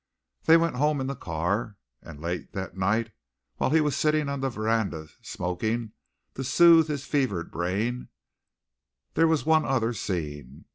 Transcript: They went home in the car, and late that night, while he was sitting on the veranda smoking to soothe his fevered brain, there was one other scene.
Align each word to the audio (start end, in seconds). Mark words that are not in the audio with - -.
They 0.45 0.57
went 0.57 0.77
home 0.77 0.99
in 0.99 1.05
the 1.05 1.15
car, 1.15 1.77
and 2.01 2.19
late 2.19 2.53
that 2.53 2.75
night, 2.75 3.11
while 3.57 3.69
he 3.69 3.81
was 3.81 3.95
sitting 3.95 4.29
on 4.29 4.39
the 4.41 4.49
veranda 4.49 5.09
smoking 5.21 5.91
to 6.33 6.43
soothe 6.43 6.87
his 6.87 7.05
fevered 7.05 7.51
brain, 7.51 8.07
there 9.13 9.27
was 9.27 9.45
one 9.45 9.63
other 9.63 9.93
scene. 9.93 10.65